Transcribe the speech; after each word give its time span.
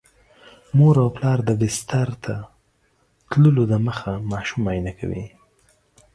مور 0.77 0.95
او 1.03 1.09
پلار 1.15 1.39
د 1.47 1.51
بستر 1.61 2.07
ته 2.23 2.33
تللو 3.29 3.63
دمخه 3.71 4.11
ماشوم 4.31 4.59
معاینه 4.63 4.91
کوي. 4.99 5.25